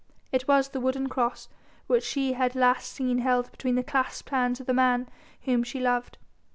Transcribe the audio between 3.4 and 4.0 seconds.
between the